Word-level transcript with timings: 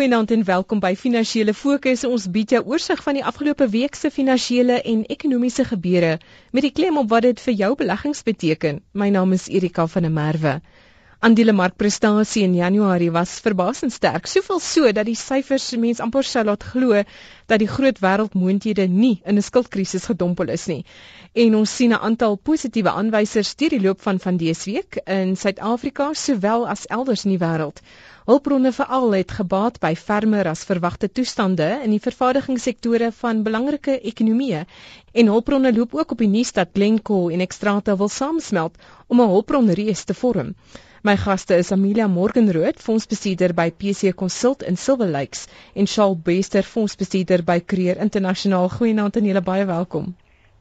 Goeienaand 0.00 0.30
en 0.32 0.44
welkom 0.48 0.78
by 0.80 0.94
Finansiële 0.96 1.52
Fokus. 1.52 2.06
Ons 2.08 2.24
bied 2.32 2.54
jou 2.54 2.60
oorsig 2.72 3.02
van 3.04 3.18
die 3.18 3.24
afgelope 3.30 3.66
week 3.68 3.98
se 4.00 4.08
finansiële 4.08 4.78
en 4.92 5.02
ekonomiese 5.12 5.66
gebeure 5.68 6.14
met 6.56 6.64
die 6.64 6.72
klem 6.72 6.96
op 6.96 7.10
wat 7.12 7.26
dit 7.28 7.42
vir 7.44 7.58
jou 7.58 7.74
beleggings 7.76 8.24
beteken. 8.24 8.80
My 8.96 9.10
naam 9.12 9.36
is 9.36 9.50
Erika 9.52 9.84
van 9.92 10.08
der 10.08 10.14
Merwe. 10.16 10.54
Aandelemarkprestasie 11.20 12.46
in 12.46 12.54
Januarie 12.56 13.10
was 13.12 13.42
verbasend 13.44 13.92
sterk, 13.92 14.24
soveel 14.26 14.60
so 14.64 14.88
dat 14.96 15.04
die 15.04 15.18
syfers 15.20 15.66
mense 15.76 16.00
amper 16.00 16.24
sou 16.24 16.46
laat 16.48 16.64
glo 16.64 17.02
dat 17.52 17.60
die 17.60 17.68
groot 17.68 18.00
wêreldmoondhede 18.00 18.86
nie 18.88 19.20
in 19.26 19.36
'n 19.36 19.44
skuldkrisis 19.44 20.08
gedompel 20.08 20.48
is 20.48 20.64
nie. 20.66 20.84
En 21.34 21.54
ons 21.58 21.76
sien 21.76 21.92
'n 21.92 22.00
aantal 22.08 22.36
positiewe 22.36 22.88
aanwysers 22.90 23.54
deur 23.54 23.68
die 23.68 23.80
loop 23.80 24.00
van 24.00 24.18
van 24.18 24.36
dese 24.36 24.70
week 24.70 24.96
in 25.04 25.36
Suid-Afrika 25.36 26.14
sowel 26.14 26.66
as 26.68 26.86
elders 26.86 27.24
in 27.24 27.36
die 27.36 27.44
wêreld. 27.44 27.84
Hulpbronne 28.28 28.70
veral 28.76 29.14
het 29.16 29.30
gebaat 29.32 29.78
by 29.82 29.90
fermer 29.98 30.48
as 30.50 30.64
verwagte 30.68 31.08
toestande 31.18 31.68
in 31.84 31.94
die 31.94 32.02
vervaardigingssektore 32.06 33.08
van 33.20 33.40
belangrike 33.46 33.94
ekonomieë 34.10 34.60
en 35.22 35.30
hulpbronne 35.32 35.72
loop 35.78 35.94
ook 36.00 36.12
op 36.16 36.20
die 36.24 36.28
nuus 36.28 36.52
dat 36.58 36.74
Glencore 36.76 37.32
en 37.32 37.46
Xstrata 37.54 37.96
wil 38.02 38.12
saamsmelt 38.16 38.76
om 39.08 39.22
'n 39.24 39.32
hulpbronreus 39.34 40.04
te 40.04 40.14
vorm. 40.14 40.54
My 41.02 41.16
gaste 41.16 41.56
is 41.56 41.72
Amelia 41.72 42.06
Morgenrood, 42.06 42.82
fondsbestuurder 42.88 43.54
by 43.54 43.70
PC 43.70 44.14
Consult 44.14 44.62
in 44.62 44.76
Silver 44.76 45.08
Lakes 45.08 45.46
en 45.74 45.86
Charles 45.86 46.22
Bester, 46.22 46.62
fondsbestuurder 46.62 47.44
by 47.44 47.60
Creer 47.64 47.96
Internasionaal. 47.96 48.68
Goeienaand 48.68 49.16
en 49.16 49.24
julle 49.24 49.40
baie 49.40 49.64
welkom. 49.64 50.14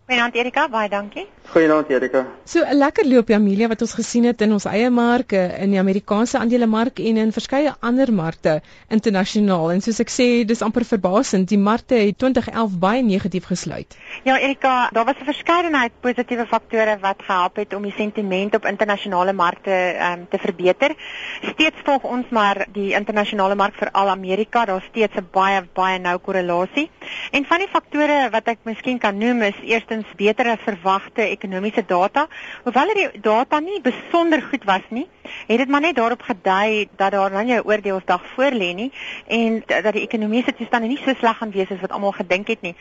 Goeienaand 0.09 0.37
Erika, 0.41 0.63
baie 0.73 0.89
dankie. 0.89 1.27
Goeienaand 1.53 1.89
Erika. 1.93 2.23
So 2.43 2.63
'n 2.65 2.77
lekker 2.77 3.05
loop 3.05 3.29
Amelia 3.29 3.67
wat 3.67 3.81
ons 3.81 3.93
gesien 3.93 4.23
het 4.23 4.41
in 4.41 4.51
ons 4.51 4.65
eie 4.65 4.89
marke, 4.89 5.37
in 5.37 5.69
die 5.69 5.79
Amerikaanse 5.79 6.37
aandelemark 6.39 6.99
en 6.99 7.17
in 7.17 7.31
verskeie 7.31 7.73
ander 7.79 8.13
markte 8.13 8.61
internasionaal. 8.87 9.71
En 9.71 9.81
soos 9.81 9.99
ek 9.99 10.09
sê, 10.09 10.45
dis 10.45 10.61
amper 10.61 10.85
verbasend, 10.85 11.47
die 11.49 11.57
markte 11.57 11.95
het 11.95 12.17
2011 12.17 12.79
baie 12.79 13.03
negatief 13.03 13.45
gesluit. 13.45 13.97
Ja 14.23 14.39
Erika, 14.39 14.89
daar 14.91 15.05
was 15.05 15.15
'n 15.21 15.25
verskeidenheid 15.25 15.91
positiewe 16.01 16.45
faktore 16.47 16.97
wat 16.99 17.21
gehelp 17.21 17.55
het 17.55 17.73
om 17.73 17.83
die 17.83 17.93
sentiment 17.97 18.55
op 18.55 18.65
internasionale 18.65 19.33
markte 19.33 19.95
um, 20.01 20.27
te 20.29 20.37
verbeter. 20.37 20.95
Steeds 21.41 21.77
volg 21.83 22.03
ons 22.03 22.25
maar 22.29 22.65
die 22.73 22.93
internasionale 22.93 23.55
mark 23.55 23.75
vir 23.75 23.91
al 23.91 24.09
Amerika, 24.09 24.65
daar's 24.65 24.85
steeds 24.85 25.15
'n 25.15 25.27
baie 25.31 25.67
baie 25.73 25.99
nou 25.99 26.17
korrelasie. 26.17 26.89
En 27.31 27.45
van 27.45 27.57
die 27.57 27.67
faktore 27.67 28.29
wat 28.31 28.47
ek 28.47 28.57
miskien 28.63 28.97
kan 28.97 29.17
noem 29.17 29.41
is 29.41 29.55
eerstens 29.61 29.98
tydens 29.99 30.15
beter 30.15 30.47
as 30.47 30.59
verwagte 30.63 31.21
ekonomiese 31.21 31.83
data. 31.85 32.27
Hoewel 32.63 32.93
die 32.95 33.21
data 33.21 33.59
nie 33.59 33.81
besonder 33.81 34.41
goed 34.41 34.63
was 34.65 34.83
nie, 34.89 35.07
het 35.47 35.57
dit 35.57 35.69
maar 35.69 35.81
net 35.81 35.95
daarop 35.95 36.21
gedui 36.21 36.87
dat 36.97 37.11
daar 37.11 37.29
dan 37.29 37.47
jou 37.47 37.61
oordeelsdag 37.65 38.23
voor 38.35 38.51
lê 38.51 38.73
nie 38.73 38.91
en 39.27 39.63
dat 39.65 39.93
die 39.93 40.05
ekonomiese 40.05 40.53
toestande 40.53 40.87
nie 40.87 40.99
so 41.03 41.13
sleg 41.19 41.37
gaan 41.37 41.51
wees 41.51 41.71
as 41.71 41.81
wat 41.81 41.91
almal 41.91 42.11
gedink 42.11 42.47
het 42.47 42.61
nie. 42.61 42.75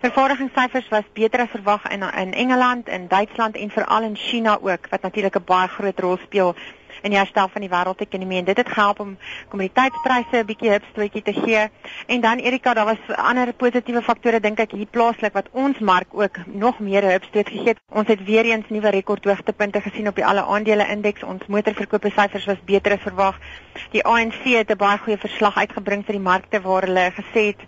Vervaardigingssyfers 0.00 0.88
was 0.90 1.04
beter 1.12 1.40
as 1.40 1.50
verwag 1.50 1.86
in 1.90 2.02
in 2.02 2.32
Engeland, 2.34 2.88
in 2.88 3.08
Duitsland 3.08 3.56
en 3.56 3.70
veral 3.70 4.02
in 4.02 4.16
China 4.16 4.58
ook 4.60 4.88
wat 4.90 5.02
natuurlik 5.02 5.36
'n 5.36 5.44
baie 5.44 5.68
groot 5.68 6.00
rol 6.00 6.18
speel 6.24 6.54
in 7.02 7.10
die 7.10 7.18
herstel 7.18 7.48
van 7.48 7.60
die 7.60 7.70
wêreldekonomie 7.70 8.38
en 8.38 8.44
dit 8.44 8.56
het 8.56 8.68
gehelp 8.68 9.00
om 9.00 9.16
kommoditeitspryse 9.48 10.36
'n 10.42 10.46
bietjie 10.46 10.70
hupstootjie 10.70 11.22
te 11.22 11.32
gee. 11.32 11.68
En 12.06 12.20
dan 12.20 12.38
Erika, 12.38 12.74
daar 12.74 12.84
was 12.84 13.16
ander 13.16 13.52
positiewe 13.52 14.02
faktore 14.02 14.40
dink 14.40 14.58
ek 14.58 14.72
hier 14.72 14.86
plaaslik 14.86 15.32
wat 15.32 15.48
ons 15.52 15.78
mark 15.78 16.08
ook 16.10 16.38
nog 16.46 16.78
meer 16.78 17.02
hupstoot 17.02 17.48
gegee 17.48 17.68
het. 17.68 17.80
Ons 17.90 18.08
het 18.08 18.24
weer 18.24 18.44
eens 18.44 18.68
nuwe 18.68 18.88
rekordhoogtepunte 18.88 19.80
gesien 19.80 20.08
op 20.08 20.14
die 20.14 20.26
alle 20.26 20.44
aandele 20.44 20.88
indeks. 20.88 21.22
Ons 21.22 21.46
motorverkope 21.46 22.10
syfers 22.10 22.46
was 22.46 22.64
beter 22.64 22.92
as 22.92 23.02
verwag. 23.02 23.38
Die 23.90 24.04
ANC 24.04 24.42
het 24.44 24.70
'n 24.70 24.76
baie 24.76 24.98
goeie 24.98 25.18
verslag 25.18 25.56
uitgebring 25.56 26.04
vir 26.04 26.12
die 26.12 26.28
markte 26.30 26.60
waar 26.60 26.82
hulle 26.82 27.12
gesê 27.12 27.46
het 27.52 27.62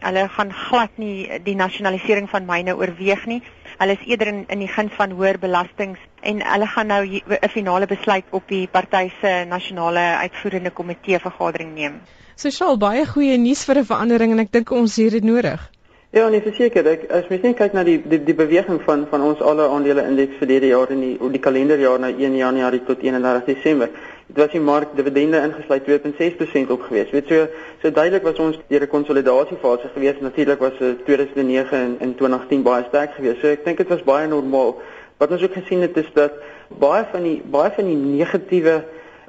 hulle 0.00 0.28
gaan 0.28 0.52
glad 0.52 0.90
nie 0.96 1.42
die 1.44 1.54
nasionalisering 1.54 2.28
van 2.30 2.44
myne 2.44 2.76
oorweeg 2.76 3.26
nie. 3.26 3.42
Hulle 3.78 3.92
is 3.92 4.06
eerder 4.06 4.26
in 4.26 4.44
in 4.48 4.58
die 4.58 4.68
guns 4.68 4.92
van 4.92 5.10
hoër 5.10 5.38
belastings 5.38 5.98
en 6.24 6.42
hulle 6.52 6.66
gaan 6.66 6.86
nou 6.86 7.02
'n 7.04 7.48
finale 7.48 7.86
besluit 7.86 8.24
op 8.30 8.48
die 8.48 8.66
party 8.66 9.10
se 9.20 9.44
nasionale 9.48 10.04
uitvoerende 10.24 10.70
komitee 10.70 11.18
vergadering 11.18 11.74
neem. 11.74 12.00
Sosiaal 12.34 12.78
baie 12.78 13.06
goeie 13.06 13.36
nuus 13.38 13.64
vir 13.64 13.78
'n 13.78 13.84
verandering 13.84 14.32
en 14.32 14.38
ek 14.38 14.52
dink 14.52 14.70
ons 14.70 14.96
het 14.96 15.10
dit 15.10 15.24
nodig. 15.24 15.70
Ja, 16.10 16.28
nee, 16.28 16.40
verseker, 16.40 16.86
ek 16.86 17.10
as 17.10 17.28
mens 17.28 17.42
net 17.42 17.56
kyk 17.56 17.72
na 17.72 17.82
die 17.82 18.02
die, 18.08 18.24
die 18.24 18.34
beweging 18.34 18.80
van 18.82 19.06
van 19.10 19.22
ons 19.22 19.40
alle 19.40 19.68
aandele 19.68 20.02
indeks 20.06 20.36
vir 20.38 20.48
hierdie 20.48 20.70
jaar 20.70 20.90
in 20.90 21.00
die 21.00 21.30
die 21.30 21.40
kalenderjaar 21.40 21.98
na 21.98 22.08
1 22.08 22.36
Januarie 22.36 22.84
tot 22.86 23.02
31 23.02 23.44
Desember 23.44 23.88
dit 24.26 24.36
was 24.36 24.52
die 24.52 24.60
mark 24.60 24.94
dividende 24.96 25.40
ingesluit 25.44 25.84
2.6% 25.88 26.70
op 26.70 26.82
gewees. 26.88 27.10
Weet 27.10 27.28
so 27.28 27.46
so 27.82 27.90
duidelik 27.90 28.22
was 28.22 28.38
ons 28.38 28.58
deur 28.68 28.82
'n 28.82 28.88
konsolidasiefase 28.88 29.90
gewees. 29.94 30.20
Natuurlik 30.20 30.58
was 30.58 30.72
2009 31.04 31.78
en 31.78 31.96
in 32.00 32.14
2010 32.14 32.62
baie 32.62 32.84
sterk 32.88 33.14
geweest. 33.14 33.40
So 33.40 33.48
ek 33.48 33.64
dink 33.64 33.78
dit 33.78 33.88
was 33.88 34.02
baie 34.02 34.26
normaal. 34.26 34.80
Wat 35.16 35.30
ons 35.30 35.42
ook 35.42 35.52
gesien 35.52 35.80
het 35.80 35.96
is 35.96 36.10
dat 36.14 36.32
baie 36.68 37.04
van 37.10 37.22
die 37.22 37.42
baie 37.50 37.70
van 37.74 37.86
die 37.86 37.96
negatiewe 37.96 38.82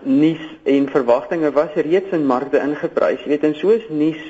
nuus 0.03 0.41
en 0.63 0.89
verwagtinge 0.89 1.51
was 1.51 1.73
reeds 1.75 2.11
in 2.11 2.25
markte 2.25 2.59
ingeprys. 2.59 3.21
Jy 3.23 3.35
weet 3.35 3.43
en 3.43 3.55
soos 3.55 3.85
nuus 3.89 4.21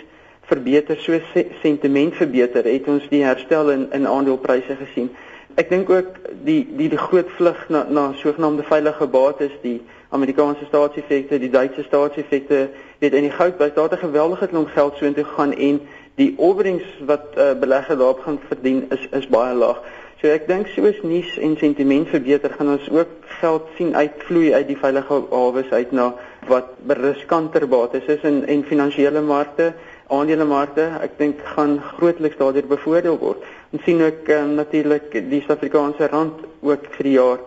verbeter, 0.46 0.98
so 1.02 1.20
sentiment 1.62 2.16
verbeter, 2.16 2.68
het 2.70 2.88
ons 2.88 3.08
die 3.10 3.24
herstel 3.26 3.72
in 3.74 3.88
in 3.98 4.08
aandelepryse 4.08 4.78
gesien. 4.82 5.10
Ek 5.56 5.70
dink 5.72 5.90
ook 5.90 6.18
die 6.46 6.62
die 6.78 6.90
die 6.92 7.02
groot 7.02 7.30
vlug 7.38 7.68
na 7.70 7.86
na 7.90 8.10
sogenaamde 8.22 8.64
veilige 8.68 9.08
bates, 9.08 9.54
die 9.64 9.80
Amerikaanse 10.16 10.68
staatseffekte, 10.70 11.40
die 11.40 11.50
Duitse 11.50 11.84
staatseffekte, 11.84 12.70
weet 13.00 13.14
in 13.14 13.28
die 13.28 13.36
goudprys 13.36 13.74
daar 13.74 13.92
'n 13.92 14.04
geweldige 14.08 14.48
klomp 14.48 14.70
geld 14.76 14.98
so 14.98 15.06
intoe 15.06 15.24
gegaan 15.24 15.54
en 15.54 15.80
die 16.16 16.34
opbrengs 16.38 16.84
wat 17.06 17.36
uh, 17.38 17.54
beleggers 17.60 17.98
daarop 17.98 18.20
gaan 18.20 18.40
verdien 18.48 18.86
is 18.90 19.08
is 19.12 19.28
baie 19.28 19.56
laag. 19.56 19.82
So 20.26 20.32
ek 20.34 20.48
dink 20.50 20.72
soos 20.74 20.98
nuus 21.06 21.36
en 21.38 21.52
sentiment 21.62 22.08
verbeter 22.10 22.50
gaan 22.58 22.72
ons 22.74 22.86
ook 22.90 23.12
geld 23.44 23.66
sien 23.78 23.92
uitvloei 23.94 24.56
uit 24.56 24.66
die 24.72 24.78
veilige 24.82 25.20
hawes 25.30 25.70
uit 25.70 25.92
na 25.94 26.08
wat 26.50 26.72
riskanter 26.98 27.68
bates 27.70 28.08
is 28.10 28.26
in 28.26 28.40
en 28.50 28.64
finansiële 28.66 29.22
markte, 29.22 29.68
aandelemarkte. 30.10 30.88
Ek 31.06 31.14
dink 31.20 31.44
gaan 31.54 31.76
grootliks 32.00 32.40
daardeur 32.42 32.66
bevoordeel 32.74 33.20
word. 33.22 33.46
Ons 33.70 33.86
sien 33.86 34.02
ook 34.02 34.34
um, 34.34 34.58
natuurlik 34.58 35.14
die 35.30 35.44
Suid-Afrikaanse 35.46 36.10
rand 36.10 36.42
ook 36.66 36.90
vir 36.98 37.12
die 37.12 37.16
jaar 37.20 37.46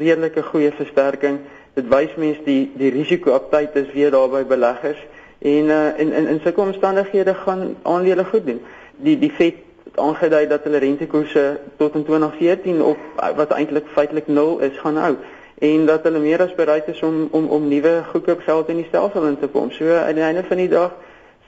redelike 0.00 0.48
goeie 0.50 0.74
versterking 0.82 1.38
dit 1.78 1.94
wys 1.94 2.18
mense 2.18 2.42
die 2.42 2.72
die 2.74 2.90
risiko 2.90 3.38
aptyd 3.38 3.78
is 3.84 3.94
weer 3.94 4.10
daar 4.10 4.34
by 4.34 4.42
beleggers 4.50 4.98
en 5.38 5.70
uh, 5.70 5.82
in 6.02 6.10
in 6.10 6.34
in 6.34 6.42
sulke 6.42 6.66
omstandighede 6.66 7.38
gaan 7.46 7.68
aandele 7.86 8.26
goed 8.34 8.50
doen. 8.50 8.64
Die 8.98 9.14
die 9.14 9.30
Fed 9.30 9.69
aangedui 10.00 10.46
dat 10.46 10.64
hulle 10.64 10.78
rentekoerse 10.78 11.60
tot 11.76 11.94
in 11.94 12.04
2014 12.04 12.82
op 12.82 12.98
wat 13.36 13.50
eintlik 13.50 13.86
feitelik 13.94 14.26
0 14.26 14.58
is 14.58 14.78
gaan 14.78 14.96
hou 14.96 15.14
en 15.60 15.86
dat 15.86 16.02
hulle 16.02 16.18
meer 16.18 16.40
as 16.40 16.54
bereid 16.56 16.86
is 16.88 17.02
om 17.02 17.28
om 17.30 17.48
om 17.48 17.68
nuwe 17.68 18.02
goedkoop 18.10 18.40
geld 18.40 18.68
in 18.68 18.76
die 18.80 18.86
stelsel 18.88 19.26
in 19.28 19.38
te 19.38 19.48
kom. 19.48 19.70
So 19.70 19.96
aan 19.96 20.14
die 20.16 20.24
einde 20.24 20.44
van 20.48 20.56
die 20.56 20.68
dag 20.68 20.94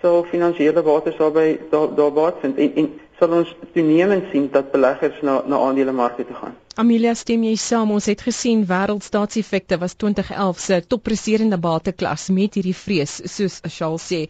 sal 0.00 0.24
finansiële 0.28 0.82
bates 0.82 1.16
daarbey 1.16 1.60
daar 1.70 1.94
daar 1.94 2.12
baat 2.12 2.42
vind 2.44 2.58
en, 2.58 2.74
en 2.74 2.90
sal 3.18 3.38
ons 3.38 3.56
toenemend 3.72 4.28
sien 4.30 4.50
dat 4.52 4.70
beleggers 4.70 5.20
na 5.22 5.42
na 5.46 5.56
aandelemarkte 5.56 6.26
toe 6.26 6.36
gaan. 6.36 6.56
Amelia, 6.80 7.12
stem 7.12 7.42
jy 7.44 7.52
saam? 7.60 7.90
Ons 7.92 8.06
het 8.08 8.22
gesien 8.24 8.62
wêreldstaatseffekte 8.68 9.76
was 9.82 9.92
2011 10.00 10.60
se 10.66 10.78
toppresterende 10.94 11.58
bateklas 11.60 12.30
met 12.32 12.56
hierdie 12.56 12.72
vrees, 12.76 13.18
soos 13.34 13.58
Charles 13.74 14.06
sê. 14.08 14.20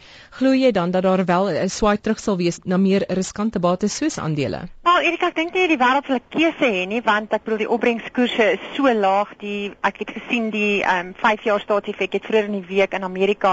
Glo 0.40 0.50
jy 0.50 0.72
dan 0.74 0.90
dat 0.90 1.06
daar 1.06 1.22
wel 1.28 1.50
'n 1.52 1.70
swaai 1.70 1.98
terug 2.02 2.18
sal 2.18 2.36
wees 2.42 2.58
na 2.64 2.76
meer 2.76 3.06
riskante 3.08 3.62
bates 3.62 3.94
soos 3.96 4.18
aandele? 4.18 4.66
Wel, 4.82 5.04
Erika, 5.06 5.28
ek 5.30 5.36
dink 5.38 5.52
nie 5.54 5.68
die 5.70 5.76
wêreld 5.78 6.08
sal 6.10 6.16
'n 6.18 6.24
keuse 6.34 6.68
hê 6.76 6.80
nie, 6.90 6.98
want 7.06 7.34
ek 7.36 7.44
bedoel 7.44 7.60
die 7.62 7.68
opbrengskoerse 7.74 8.46
is 8.56 8.62
so 8.74 8.90
laag. 8.90 9.28
Die 9.38 9.70
ek 9.88 10.00
het 10.02 10.10
gesien 10.16 10.48
die 10.50 10.82
ehm 10.82 11.12
um, 11.12 11.14
5 11.20 11.44
jaar 11.46 11.62
staatseffek 11.62 12.16
het 12.18 12.26
vroeër 12.26 12.48
in 12.50 12.56
die 12.56 12.66
week 12.66 12.96
in 12.98 13.06
Amerika 13.06 13.52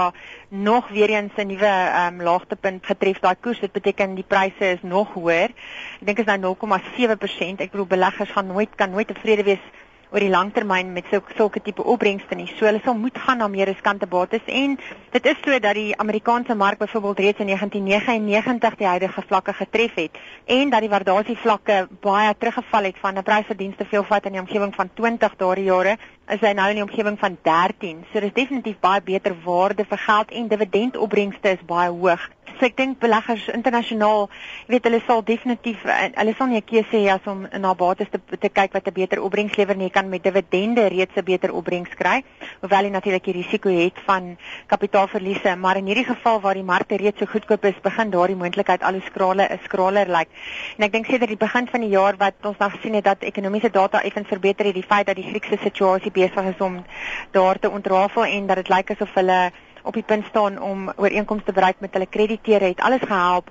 nog 0.50 0.88
weer 0.88 1.10
eens 1.14 1.38
'n 1.38 1.46
nuwe 1.46 1.70
ehm 1.70 2.18
um, 2.18 2.26
laagtepunt 2.26 2.82
getref. 2.86 3.20
Daai 3.22 3.36
koers, 3.40 3.60
dit 3.60 3.72
beteken 3.72 4.18
die 4.18 4.26
pryse 4.26 4.72
is 4.74 4.82
nog 4.82 5.14
hoër. 5.14 5.54
Ek 6.00 6.06
dink 6.10 6.18
is 6.18 6.26
nou 6.26 6.38
0,7%. 6.42 7.62
Ek 7.62 7.70
bedoel 7.70 7.86
beleggers 7.86 8.34
gaan 8.34 8.46
nooit 8.46 8.74
kan 8.74 8.90
nooit 8.90 9.06
tevrede 9.06 9.44
wees 9.44 9.62
oor 10.10 10.20
die 10.20 10.30
langtermyn 10.30 10.92
met 10.92 11.06
so 11.10 11.22
sulke 11.36 11.60
tipe 11.62 11.82
opbrengste 11.82 12.34
nie. 12.34 12.48
So 12.58 12.66
hulle 12.66 12.80
sal 12.84 12.96
moet 12.98 13.18
gaan 13.18 13.38
na 13.38 13.48
meer 13.48 13.70
riskante 13.70 14.08
bates 14.10 14.46
en 14.46 14.76
dit 15.14 15.26
is 15.26 15.38
so 15.44 15.58
dat 15.58 15.74
die 15.78 15.94
Amerikaanse 15.96 16.54
mark 16.54 16.78
byvoorbeeld 16.78 17.18
reeds 17.18 17.44
in 17.44 17.52
1999 17.52 18.78
die 18.78 18.86
huidige 18.86 19.22
vlakke 19.28 19.52
getref 19.52 19.94
het 19.94 20.18
en 20.46 20.70
dat 20.70 20.80
die 20.80 20.92
waardasievlakke 20.92 21.86
baie 22.00 22.34
teruggeval 22.38 22.90
het 22.90 22.98
van 22.98 23.18
'n 23.18 23.22
prys 23.22 23.46
vir 23.46 23.56
dienste 23.56 23.84
veelvat 23.84 24.26
in 24.26 24.32
die 24.32 24.40
omgewing 24.40 24.74
van 24.74 24.90
20 24.94 25.36
daardie 25.36 25.64
jare 25.64 25.96
is 26.30 26.40
hy 26.40 26.52
nou 26.54 26.68
in 26.70 26.78
die 26.78 26.86
omgewing 26.86 27.18
van 27.18 27.36
13. 27.42 28.04
So 28.12 28.20
dis 28.20 28.32
definitief 28.32 28.78
baie 28.80 29.02
beter 29.02 29.34
waarde 29.44 29.84
vir 29.84 29.98
geld 29.98 30.30
en 30.30 30.48
dividendopbrengste 30.48 31.56
is 31.56 31.64
baie 31.66 31.90
hoog. 31.90 32.28
So 32.60 32.68
ek 32.68 32.74
dink 32.76 32.98
beleggers 33.00 33.46
internasionaal, 33.48 34.26
jy 34.66 34.74
weet 34.74 34.84
hulle 34.84 34.98
sal 35.06 35.22
definitief 35.24 35.80
eh, 35.88 36.10
hulle 36.12 36.34
sal 36.36 36.50
nie 36.50 36.58
'n 36.60 36.66
keuse 36.68 36.92
hê 36.92 37.08
as 37.08 37.24
om 37.24 37.46
na 37.56 37.72
bates 37.72 38.10
te 38.12 38.20
te 38.36 38.50
kyk 38.52 38.74
wat 38.76 38.86
'n 38.86 38.92
beter 38.92 39.22
opbrengs 39.24 39.56
lewer 39.56 39.76
nie. 39.76 39.88
Jy 39.88 39.94
kan 39.94 40.10
met 40.10 40.22
dividende 40.22 40.84
reeds 40.92 41.16
'n 41.16 41.24
beter 41.24 41.54
opbrengs 41.56 41.94
kry, 41.96 42.22
hoewel 42.60 42.84
jy 42.84 42.90
natuurlik 42.90 43.24
die 43.24 43.32
risiko 43.32 43.70
het 43.70 43.96
van 44.04 44.36
kapitaalverliese, 44.66 45.56
maar 45.56 45.78
in 45.78 45.86
hierdie 45.86 46.04
geval 46.04 46.40
waar 46.40 46.54
die 46.54 46.62
markte 46.62 46.96
reeds 46.96 47.18
so 47.18 47.24
goedkoop 47.24 47.64
is, 47.64 47.80
begin 47.80 48.10
daardie 48.10 48.36
moontlikheid 48.36 48.82
al 48.82 48.92
hoe 48.92 49.08
skraler 49.08 49.50
is 49.50 49.64
skraler 49.64 50.06
lyk. 50.06 50.18
Like. 50.18 50.30
En 50.76 50.84
ek 50.84 50.92
dink 50.92 51.06
sedert 51.06 51.28
die 51.28 51.40
begin 51.40 51.66
van 51.66 51.80
die 51.80 51.96
jaar 51.96 52.16
wat 52.18 52.34
ons 52.44 52.58
nou 52.58 52.70
gesien 52.70 52.94
het 52.94 53.04
dat 53.04 53.22
ekonomiese 53.22 53.70
data 53.70 54.02
effens 54.02 54.28
verbeter 54.28 54.66
het, 54.66 54.74
die 54.74 54.84
feit 54.92 55.06
dat 55.06 55.16
die 55.16 55.30
Griekse 55.30 55.56
situasie 55.62 56.10
besig 56.10 56.44
is 56.44 56.60
om 56.60 56.84
daar 57.32 57.58
te 57.58 57.70
ontrafel 57.70 58.24
en 58.24 58.46
dat 58.46 58.56
dit 58.56 58.68
lyk 58.68 58.90
asof 58.90 59.14
hulle 59.14 59.50
op 59.82 59.94
die 59.94 60.02
punt 60.02 60.26
staan 60.26 60.60
om 60.62 60.92
ooreenkomste 60.96 61.46
te 61.46 61.52
bereik 61.52 61.80
met 61.80 61.92
hulle 61.92 62.06
krediteure 62.06 62.64
het 62.64 62.80
alles 62.80 63.00
gehelp 63.00 63.50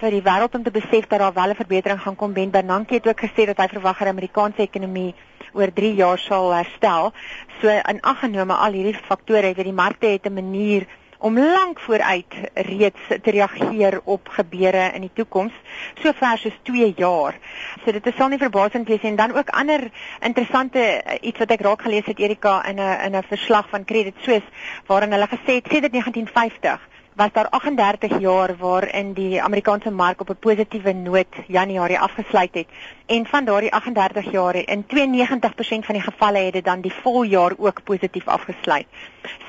vir 0.00 0.10
die 0.10 0.22
wêreld 0.24 0.54
om 0.56 0.62
te 0.62 0.72
besef 0.72 1.06
dat 1.08 1.18
daar 1.18 1.32
wel 1.32 1.50
'n 1.50 1.60
verbetering 1.62 2.00
gaan 2.00 2.16
kom. 2.16 2.32
Ben 2.32 2.50
Bernanke 2.50 2.94
het 2.94 3.08
ook 3.08 3.20
gesê 3.20 3.46
dat 3.46 3.56
hy 3.56 3.68
verwag 3.68 3.98
dat 3.98 4.08
die 4.08 4.16
Amerikaanse 4.16 4.62
ekonomie 4.62 5.14
oor 5.52 5.72
3 5.72 5.94
jaar 5.94 6.18
sal 6.18 6.54
herstel. 6.54 7.12
So 7.60 7.68
in 7.68 8.00
ag 8.00 8.20
genome 8.20 8.54
al 8.54 8.72
hierdie 8.72 8.94
faktore 8.94 9.46
het 9.46 9.56
die 9.56 9.72
markte 9.72 10.06
het 10.06 10.26
'n 10.26 10.34
manier 10.34 10.86
om 11.20 11.38
lank 11.38 11.80
vooruit 11.80 12.34
reeds 12.54 13.08
te 13.22 13.30
reageer 13.30 14.00
op 14.04 14.28
gebeure 14.28 14.90
in 14.94 15.04
die 15.04 15.12
toekoms, 15.14 15.52
so 16.00 16.12
ver 16.16 16.38
soos 16.40 16.56
2 16.68 16.92
jaar. 16.96 17.36
So 17.84 17.92
dit 17.92 18.06
is 18.06 18.16
sal 18.16 18.32
nie 18.32 18.40
verbasend 18.40 18.88
wees 18.88 19.04
en 19.04 19.16
dan 19.20 19.36
ook 19.36 19.52
ander 19.62 19.90
interessante 20.20 20.80
eh, 20.80 21.18
iets 21.20 21.38
wat 21.38 21.52
ek 21.56 21.64
raak 21.66 21.82
gelees 21.82 22.08
het 22.08 22.18
Erika 22.18 22.60
in 22.68 22.80
'n 22.80 23.00
in 23.06 23.16
'n 23.16 23.28
verslag 23.28 23.68
van 23.68 23.84
Credit 23.84 24.16
Suisse 24.24 24.48
waarin 24.86 25.12
hulle 25.12 25.28
gesê 25.28 25.60
het 25.60 25.68
sedert 25.68 25.92
1950 25.92 26.88
was 27.14 27.32
daar 27.32 27.48
38 27.48 28.18
jaar 28.20 28.56
waarin 28.56 29.12
die 29.12 29.42
Amerikaanse 29.42 29.90
mark 29.90 30.20
op 30.20 30.30
'n 30.30 30.36
positiewe 30.38 30.92
noot 30.92 31.34
Januarie 31.46 31.98
afgesluit 31.98 32.54
het 32.54 32.66
en 33.06 33.26
van 33.26 33.44
daardie 33.44 33.72
38 33.72 34.30
jaar 34.30 34.54
in 34.54 34.84
92% 34.86 35.86
van 35.86 35.94
die 35.94 36.02
gevalle 36.02 36.38
het 36.38 36.52
dit 36.52 36.64
dan 36.64 36.80
die 36.80 36.92
voljaar 36.92 37.52
ook 37.56 37.82
positief 37.84 38.28
afgesluit. 38.28 38.86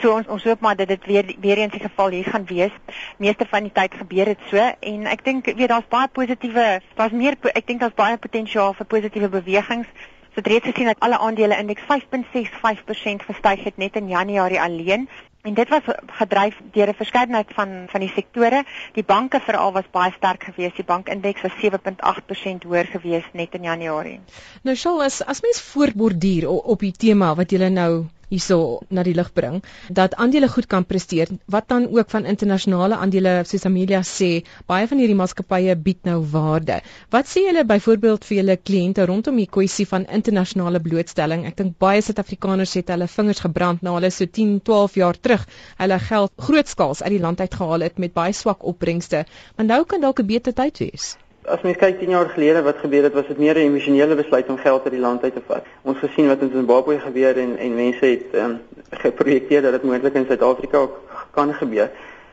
So 0.02 0.14
ons 0.14 0.28
ons 0.28 0.44
hoop 0.44 0.60
maar 0.60 0.76
dat 0.76 0.88
dit 0.88 1.06
weer 1.06 1.36
weer 1.40 1.58
eens 1.58 1.72
die 1.72 1.82
geval 1.82 2.10
hier 2.10 2.26
gaan 2.26 2.46
wees. 2.46 2.72
Meeste 3.18 3.46
van 3.50 3.64
die 3.64 3.72
tyd 3.72 3.94
gebeur 3.94 4.26
dit 4.26 4.40
so 4.50 4.58
en 4.80 5.06
ek 5.06 5.24
dink 5.24 5.46
weet 5.46 5.68
daar's 5.68 5.88
baie 5.88 6.08
positiewe 6.08 6.82
daar's 6.96 7.12
meer 7.12 7.38
ek 7.54 7.68
dink 7.68 7.80
daar's 7.80 7.94
baie 7.94 8.18
potensiaal 8.18 8.74
vir 8.74 8.86
positiewe 8.86 9.30
bewegings. 9.30 9.88
So 10.34 10.42
dit 10.42 10.48
reeds 10.48 10.66
gesien 10.66 10.86
dat 10.86 11.00
alle 11.00 11.18
aandele 11.18 11.58
indeks 11.58 11.82
5.65% 11.82 13.26
gestyg 13.26 13.64
het 13.64 13.78
net 13.78 13.96
in 13.96 14.08
Januarie 14.08 14.62
alleen. 14.62 15.10
En 15.42 15.54
dit 15.54 15.70
was 15.70 15.82
gedryf 16.06 16.58
deur 16.72 16.88
'n 16.88 16.94
verskeidenheid 16.94 17.50
van 17.54 17.70
van 17.88 18.00
die 18.00 18.12
sektore. 18.16 18.64
Die 18.94 19.04
banke 19.04 19.40
veral 19.40 19.72
was 19.74 19.90
baie 19.92 20.12
sterk 20.12 20.44
geweest. 20.44 20.76
Die 20.76 20.86
bankindeks 20.86 21.42
was 21.42 21.52
7.8% 21.62 22.64
hoër 22.64 22.86
geweest 22.86 23.34
net 23.34 23.54
in 23.54 23.64
Januarie. 23.64 24.20
Nou 24.62 24.76
sal 24.76 25.04
as 25.04 25.26
as 25.26 25.42
mens 25.42 25.62
voortborduur 25.62 26.50
op 26.50 26.80
die 26.80 26.92
tema 26.92 27.36
wat 27.36 27.52
jy 27.52 27.70
nou 27.70 28.06
hierso 28.32 28.58
na 28.90 29.04
die 29.08 29.14
lig 29.18 29.30
bring 29.38 29.60
dat 30.00 30.16
aandele 30.24 30.50
goed 30.52 30.68
kan 30.72 30.86
presteer. 30.88 31.30
Wat 31.56 31.68
dan 31.72 31.88
ook 31.92 32.10
van 32.14 32.26
internasionale 32.34 32.98
aandele 33.04 33.34
soos 33.50 33.66
Amelia 33.68 34.02
sê 34.08 34.30
baie 34.72 34.88
van 34.88 35.02
hierdie 35.04 35.18
maatskappye 35.20 35.76
bied 35.88 36.02
nou 36.08 36.20
waarde. 36.34 36.80
Wat 37.16 37.30
sê 37.32 37.46
julle 37.48 37.66
byvoorbeeld 37.68 38.28
vir 38.30 38.38
julle 38.38 38.58
kliënte 38.70 39.08
rondom 39.12 39.40
die 39.42 39.50
kwessie 39.58 39.88
van 39.94 40.08
internasionale 40.20 40.82
blootstelling? 40.84 41.46
Ek 41.52 41.58
dink 41.60 41.78
baie 41.86 42.04
suid-afrikaners 42.06 42.78
het 42.80 42.94
hulle 42.96 43.10
vingers 43.16 43.44
gebrand 43.48 43.84
na 43.84 43.96
hulle 43.98 44.12
so 44.16 44.30
10 44.40 44.62
12 44.72 45.00
jaar 45.04 45.20
terug 45.20 45.48
hulle 45.82 46.00
geld 46.12 46.32
grootskaals 46.48 47.04
uit 47.04 47.18
die 47.18 47.26
land 47.26 47.44
uit 47.44 47.60
gehaal 47.62 47.90
het 47.90 48.00
met 48.00 48.16
baie 48.16 48.34
swak 48.34 48.64
opbrengste. 48.74 49.26
Maar 49.58 49.70
nou 49.74 49.84
kan 49.86 50.02
dalk 50.08 50.24
'n 50.24 50.32
beter 50.36 50.54
tyd 50.54 50.86
wees 50.86 51.16
As 51.44 51.64
mens 51.66 51.78
kyk 51.78 51.98
10 52.00 52.10
jaar 52.14 52.30
gelede 52.30 52.62
wat 52.62 52.78
gebeur 52.78 53.04
het, 53.04 53.14
was 53.14 53.28
dit 53.28 53.38
meer 53.38 53.56
'n 53.56 53.66
emosionele 53.66 54.16
besluit 54.16 54.50
om 54.50 54.58
geld 54.58 54.84
uit 54.84 54.94
die 54.94 55.02
land 55.02 55.24
uit 55.24 55.34
te 55.34 55.42
vat. 55.48 55.66
Ons 55.82 55.98
gesien 55.98 56.28
wat 56.28 56.42
in 56.42 56.52
Zimbabwe 56.54 57.00
gebeur 57.00 57.38
en 57.38 57.58
en 57.58 57.76
mense 57.76 58.06
het 58.06 58.26
um, 58.34 58.60
geprojekteer 58.90 59.62
dat 59.62 59.72
dit 59.72 59.84
moontlik 59.84 60.14
in 60.14 60.26
Suid-Afrika 60.26 60.78
ook 60.78 61.00
kan 61.32 61.54
gebeur. 61.54 61.90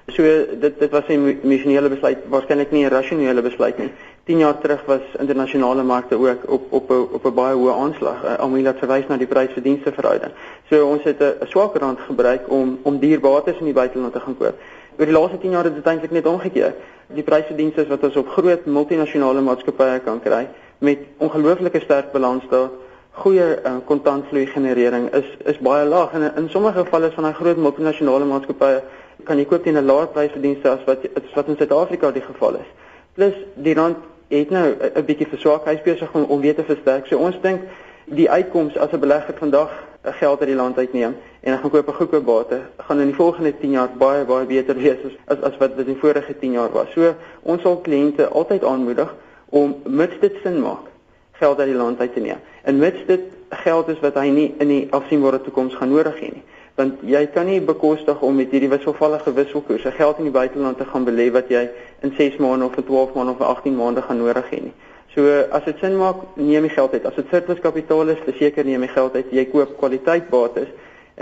So 0.06 0.22
dit 0.60 0.78
dit 0.78 0.90
was 0.90 1.08
'n 1.08 1.38
emosionele 1.42 1.88
besluit, 1.88 2.18
waarskynlik 2.28 2.70
nie 2.70 2.84
'n 2.84 2.88
rasionele 2.88 3.42
besluit 3.42 3.78
nie. 3.78 3.90
10 4.24 4.38
jaar 4.38 4.58
terug 4.58 4.84
was 4.84 5.00
internasionale 5.18 5.82
markte 5.82 6.14
ook 6.14 6.50
op 6.50 6.72
op 6.72 6.90
'n 6.90 7.08
op 7.12 7.24
'n 7.24 7.34
baie 7.34 7.54
hoë 7.54 7.72
aanslag. 7.72 8.24
Uh, 8.24 8.38
Almal 8.38 8.64
het 8.64 8.78
verwys 8.78 9.06
na 9.08 9.16
die 9.16 9.26
prys-verdienste 9.26 9.92
verhouding. 9.92 10.32
So 10.70 10.86
ons 10.86 11.02
het 11.02 11.20
'n 11.20 11.46
swak 11.46 11.76
rand 11.76 11.98
gebruik 12.00 12.50
om 12.50 12.78
om 12.82 12.98
dierbates 12.98 13.58
in 13.58 13.64
die 13.64 13.74
buiteland 13.74 14.12
te 14.12 14.20
gaan 14.20 14.36
koop. 14.36 14.54
Oor 14.98 15.06
die 15.06 15.14
laaste 15.14 15.38
10 15.38 15.50
jaar 15.54 15.64
het 15.64 15.74
dit 15.74 15.86
eintlik 15.86 16.10
net 16.10 16.26
omgekeer. 16.26 16.74
Die 17.14 17.22
prysverdienste 17.22 17.86
wat 17.86 18.02
ons 18.02 18.16
op 18.18 18.28
groot 18.34 18.64
multinasjonale 18.66 19.40
maatskappye 19.46 20.00
kan 20.04 20.18
kry 20.20 20.48
met 20.78 20.98
ongelooflike 21.22 21.80
sterk 21.84 22.10
balansstaat, 22.12 22.74
goeie 23.18 23.46
uh, 23.66 23.76
kontantvloei 23.86 24.46
generering 24.46 25.08
is 25.14 25.28
is 25.52 25.58
baie 25.62 25.86
laag 25.86 26.12
en 26.18 26.26
in 26.28 26.48
sommige 26.50 26.84
gevalle 26.84 27.10
van 27.14 27.28
daai 27.28 27.34
groot 27.38 27.62
multinasjonale 27.62 28.26
maatskappye 28.30 28.82
kan 29.26 29.38
jy 29.38 29.46
koop 29.50 29.64
teen 29.64 29.78
'n 29.78 29.86
laer 29.86 30.06
prysverdienste 30.14 30.70
as 30.70 30.84
wat 30.86 31.06
as 31.14 31.34
wat 31.34 31.48
in 31.48 31.56
Suid-Afrika 31.56 32.10
die 32.10 32.22
geval 32.22 32.54
is. 32.54 32.70
Plus 33.14 33.34
die 33.54 33.74
rand 33.74 33.96
het 34.28 34.50
nou 34.50 34.66
'n 34.94 35.04
bietjie 35.04 35.30
verswak, 35.30 35.64
hy's 35.64 35.82
besig 35.82 36.14
om 36.14 36.24
om 36.24 36.40
weer 36.40 36.54
te 36.54 36.64
versterk. 36.64 37.06
So 37.06 37.18
ons 37.18 37.38
dink 37.40 37.60
die 38.04 38.30
uitkoms 38.30 38.76
as 38.76 38.92
'n 38.92 39.00
belegger 39.00 39.34
vandag 39.38 39.70
geld 40.02 40.40
uit 40.40 40.48
die 40.48 40.56
land 40.56 40.78
uitneem 40.78 41.16
en 41.40 41.50
dan 41.50 41.58
gaan 41.58 41.70
koop 41.70 41.88
'n 41.88 41.92
goedkoop 41.92 42.24
bate, 42.24 42.60
gaan 42.76 43.00
in 43.00 43.06
die 43.06 43.14
volgende 43.14 43.58
10 43.58 43.70
jaar 43.70 43.88
baie 43.98 44.24
baie 44.24 44.46
beter 44.46 44.74
wees 44.74 44.98
as 45.04 45.12
as, 45.24 45.42
as 45.42 45.56
wat 45.56 45.76
dit 45.76 45.86
in 45.86 45.92
die 45.92 46.00
vorige 46.00 46.38
10 46.38 46.52
jaar 46.52 46.72
was. 46.72 46.92
So 46.92 47.14
ons 47.42 47.62
sal 47.62 47.80
kliënte 47.80 48.28
altyd 48.28 48.64
aanmoedig 48.64 49.14
om 49.48 49.76
mits 49.84 50.20
dit 50.20 50.32
sin 50.42 50.60
maak 50.60 50.86
geld 51.32 51.58
uit 51.58 51.68
die 51.68 51.76
land 51.76 52.00
uit 52.00 52.12
te 52.12 52.20
neem. 52.20 52.36
En 52.62 52.78
mits 52.78 53.06
dit 53.06 53.20
geld 53.48 53.88
is 53.88 54.00
wat 54.00 54.14
hy 54.14 54.28
nie 54.28 54.54
in 54.58 54.68
die 54.68 54.86
afsienbare 54.90 55.40
toekoms 55.40 55.74
gaan 55.74 55.88
nodig 55.88 56.16
hê 56.20 56.32
nie. 56.32 56.42
Want 56.74 57.00
jy 57.02 57.26
kan 57.34 57.46
nie 57.46 57.60
bekostig 57.60 58.20
om 58.22 58.36
met 58.36 58.50
hierdie 58.50 58.70
wisselvallige 58.70 59.32
wisselkoerse 59.32 59.90
geld 59.90 60.18
in 60.18 60.28
die 60.28 60.34
buiteland 60.34 60.78
te 60.78 60.84
gaan 60.84 61.06
belê 61.06 61.30
wat 61.34 61.48
jy 61.48 61.64
in 62.06 62.12
6 62.16 62.36
maande 62.36 62.64
of 62.64 62.74
12 62.74 63.14
maande 63.14 63.32
of 63.32 63.40
18 63.40 63.76
maande 63.76 64.02
gaan 64.02 64.18
nodig 64.18 64.50
hê 64.50 64.60
nie. 64.62 64.74
So 65.18 65.26
as 65.50 65.64
dit 65.66 65.80
sin 65.82 65.96
maak, 65.98 66.20
neem 66.38 66.68
jy 66.68 66.76
geld 66.76 66.92
uit. 66.94 67.06
As 67.08 67.16
dit 67.18 67.32
surplus 67.32 67.58
kapitaal 67.58 68.12
is, 68.12 68.20
verseker 68.22 68.62
neem 68.62 68.84
jy 68.86 68.90
geld 68.92 69.16
uit. 69.18 69.32
Jy 69.34 69.48
koop 69.50 69.72
kwaliteit 69.80 70.28
bates 70.30 70.68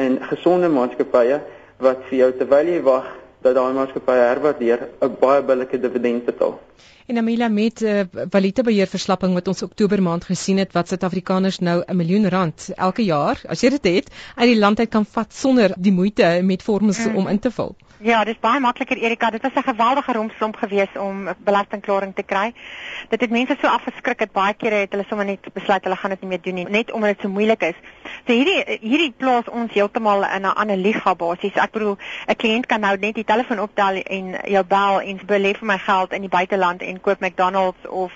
in 0.05 0.19
gesonde 0.29 0.69
maatskappye 0.69 1.39
wat 1.81 2.03
vir 2.11 2.19
jou 2.19 2.29
terwyl 2.37 2.69
jy 2.75 2.83
wag 2.85 3.09
dat 3.47 3.57
daai 3.57 3.73
maatskappye 3.79 4.27
herwaardeer 4.27 4.85
'n 5.01 5.17
baie 5.23 5.41
billike 5.49 5.81
dividend 5.81 6.29
betaal. 6.29 6.59
En 7.09 7.23
Amelia 7.23 7.49
met 7.49 7.81
uh, 7.81 8.05
valutebeheer 8.37 8.93
verslapping 8.93 9.33
wat 9.33 9.49
ons 9.49 9.65
Oktober 9.65 10.03
maand 10.03 10.29
gesien 10.29 10.61
het 10.61 10.77
wat 10.77 10.93
Suid-Afrikaners 10.93 11.63
nou 11.65 11.81
'n 11.87 11.97
miljoen 11.97 12.29
rand 12.29 12.69
elke 12.77 13.05
jaar, 13.05 13.41
as 13.49 13.65
jy 13.65 13.71
dit 13.79 13.85
het, 13.95 14.13
uit 14.37 14.49
die 14.53 14.59
land 14.59 14.79
uit 14.79 14.91
kan 14.91 15.07
vat 15.07 15.33
sonder 15.33 15.73
die 15.79 15.93
moeite 15.93 16.41
met 16.43 16.63
vorms 16.63 17.07
mm. 17.07 17.17
om 17.17 17.29
in 17.29 17.39
te 17.39 17.51
vul. 17.51 17.77
Ja, 18.07 18.21
dit 18.23 18.37
is 18.37 18.41
baie 18.41 18.61
makliker 18.63 19.01
Erika. 19.03 19.31
Dit 19.35 19.43
was 19.43 19.53
'n 19.55 19.69
geweldige 19.69 20.13
rompslomp 20.13 20.57
geweest 20.57 20.97
om 20.99 21.29
belastingklaring 21.39 22.15
te 22.15 22.23
kry. 22.23 22.55
Dit 23.09 23.21
het 23.21 23.31
mense 23.31 23.57
so 23.61 23.67
afgeskrik 23.67 24.19
het 24.19 24.33
baie 24.33 24.55
kere 24.55 24.75
het 24.75 24.93
hulle 24.93 25.05
sommer 25.09 25.27
net 25.27 25.53
besluit 25.53 25.85
hulle 25.85 25.97
gaan 25.97 26.11
dit 26.11 26.21
nie 26.21 26.29
meer 26.29 26.43
doen 26.43 26.55
nie, 26.55 26.65
net 26.69 26.93
omdat 26.93 27.09
dit 27.09 27.21
so 27.21 27.29
moeilik 27.29 27.63
is. 27.63 27.75
So 28.27 28.33
hierdie 28.33 28.79
hierdie 28.81 29.15
plaas 29.17 29.49
ons 29.49 29.73
heeltemal 29.73 30.25
in 30.25 30.43
'n 30.43 30.55
ander 30.55 30.77
liga 30.77 31.15
basies. 31.15 31.55
Ek 31.55 31.71
bedoel, 31.71 31.99
'n 32.29 32.37
kliënt 32.37 32.67
kan 32.67 32.81
nou 32.81 32.97
net 32.97 33.15
die 33.15 33.25
telefoon 33.25 33.61
optel 33.61 34.03
en 34.03 34.39
jou 34.45 34.65
bel 34.65 35.01
en 35.01 35.21
belê 35.27 35.57
vir 35.59 35.67
my 35.67 35.79
geld 35.79 36.13
in 36.13 36.21
die 36.21 36.37
buiteland 36.39 36.83
en 36.83 37.01
koop 37.01 37.21
McDonald's 37.21 37.89
of 37.89 38.13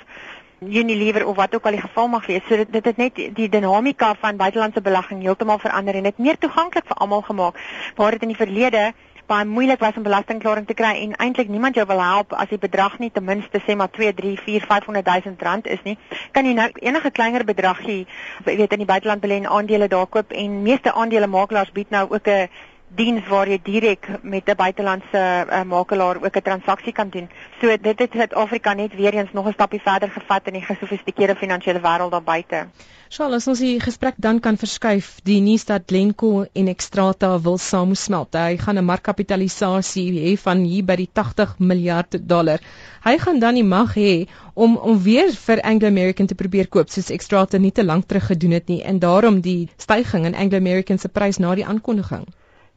Unilever 0.61 1.26
of 1.26 1.37
wat 1.37 1.54
ook 1.54 1.64
al 1.64 1.70
die 1.70 1.80
geval 1.80 2.09
mag 2.09 2.26
wees. 2.26 2.42
So 2.49 2.56
dit 2.56 2.73
dit 2.73 2.85
het 2.85 2.97
net 2.97 3.14
die 3.35 3.49
dinamika 3.49 4.14
van 4.20 4.37
buitelandse 4.37 4.80
belegging 4.80 5.23
heeltemal 5.23 5.59
verander 5.59 5.94
en 5.94 6.02
dit 6.02 6.18
meer 6.18 6.38
toeganklik 6.38 6.85
vir 6.87 6.97
almal 6.97 7.23
gemaak. 7.23 7.56
Waar 7.97 8.11
dit 8.11 8.23
in 8.23 8.28
die 8.28 8.37
verlede 8.37 8.92
baie 9.30 9.46
moeilik 9.46 9.78
was 9.78 9.96
om 9.96 10.02
belastingklaring 10.06 10.66
te 10.66 10.75
kry 10.75 10.90
en 11.04 11.14
eintlik 11.22 11.49
niemand 11.49 11.78
jou 11.78 11.87
wil 11.87 12.02
help 12.02 12.34
as 12.42 12.50
die 12.50 12.58
bedrag 12.58 12.99
nie 12.99 13.10
ten 13.14 13.25
minste 13.25 13.60
sê 13.66 13.76
maar 13.78 13.90
2, 13.94 14.14
3, 14.18 14.32
4, 14.46 14.66
500 14.72 15.06
000 15.26 15.46
rand 15.46 15.68
is 15.70 15.82
nie. 15.87 15.96
Kan 16.34 16.49
jy 16.49 16.56
nou 16.58 16.66
enige 16.82 17.12
kleiner 17.14 17.44
bedragie 17.46 18.00
weet 18.44 18.75
in 18.75 18.82
die 18.82 18.90
buiteland 18.90 19.22
belê 19.22 19.38
en 19.40 19.46
aandele 19.58 19.88
daar 19.88 20.10
koop 20.10 20.34
en 20.34 20.62
meeste 20.66 20.92
aandelemakelaars 20.92 21.70
bied 21.76 21.94
nou 21.94 22.08
ook 22.10 22.26
'n 22.26 22.49
diens 22.97 23.26
waar 23.28 23.49
jy 23.49 23.59
direk 23.62 24.09
met 24.23 24.49
'n 24.49 24.56
buitelandse 24.56 25.20
uh, 25.47 25.62
makelaar 25.62 26.16
ook 26.25 26.37
'n 26.37 26.42
transaksie 26.42 26.92
kan 26.92 27.09
doen. 27.09 27.28
So 27.61 27.76
dit 27.76 27.99
het 27.99 28.12
Suid-Afrika 28.12 28.73
net 28.73 28.94
weer 28.94 29.14
eens 29.14 29.32
nog 29.32 29.47
'n 29.47 29.52
stapie 29.52 29.80
verder 29.80 30.11
gevat 30.11 30.47
in 30.47 30.52
die 30.52 30.62
gesofistikeerde 30.62 31.37
finansiële 31.37 31.80
wêreld 31.80 32.11
daar 32.11 32.23
buite. 32.23 32.66
Charles, 33.09 33.47
ons 33.47 33.59
die 33.59 33.80
gesprek 33.80 34.14
dan 34.16 34.40
kan 34.40 34.56
verskuif. 34.56 35.20
Die 35.23 35.40
nuus 35.40 35.64
dat 35.64 35.82
Glencore 35.87 36.49
en 36.52 36.75
Xstrata 36.75 37.40
wil 37.40 37.59
saamsmelt. 37.59 38.35
Hy 38.35 38.56
gaan 38.56 38.78
'n 38.78 38.85
markkapitalisasie 38.85 40.12
hê 40.12 40.38
van 40.38 40.59
hier 40.59 40.85
by 40.85 40.97
die 40.97 41.09
80 41.12 41.59
miljard 41.59 42.28
dollar. 42.28 42.61
Hy 43.02 43.18
gaan 43.18 43.38
dan 43.38 43.54
die 43.54 43.64
mag 43.64 43.94
hê 43.94 44.28
om 44.54 44.76
om 44.76 45.02
weer 45.02 45.32
vir 45.32 45.61
Anglo 45.61 45.88
American 45.88 46.26
te 46.26 46.35
probeer 46.35 46.68
koop 46.68 46.88
soos 46.88 47.11
Xstrata 47.16 47.59
nie 47.59 47.73
te 47.73 47.85
lank 47.85 48.06
terug 48.06 48.26
gedoen 48.26 48.50
het 48.50 48.68
nie 48.68 48.82
en 48.82 48.99
daarom 48.99 49.40
die 49.40 49.68
stygings 49.76 50.26
in 50.26 50.35
Anglo 50.35 50.56
American 50.56 50.99
se 50.99 51.09
prys 51.09 51.38
na 51.38 51.54
die 51.54 51.66
aankondiging. 51.66 52.26